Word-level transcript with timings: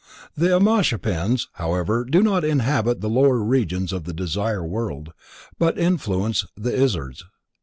The 0.35 0.47
Ameshaspends, 0.47 1.45
however, 1.53 2.03
do 2.03 2.23
not 2.23 2.43
inhabit 2.43 3.01
the 3.01 3.07
lower 3.07 3.37
Regions 3.37 3.93
of 3.93 4.05
the 4.05 4.13
Desire 4.15 4.65
World 4.65 5.13
but 5.59 5.77
influence 5.77 6.43
the 6.57 6.73
Izzards. 6.75 7.23